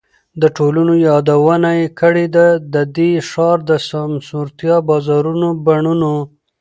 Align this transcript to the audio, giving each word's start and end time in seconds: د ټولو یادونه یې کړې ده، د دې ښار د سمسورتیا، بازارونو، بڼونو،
د 0.41 0.43
ټولو 0.57 0.81
یادونه 1.07 1.69
یې 1.79 1.87
کړې 1.99 2.25
ده، 2.35 2.47
د 2.73 2.75
دې 2.95 3.11
ښار 3.29 3.57
د 3.69 3.71
سمسورتیا، 3.89 4.75
بازارونو، 4.89 5.49
بڼونو، 5.65 6.13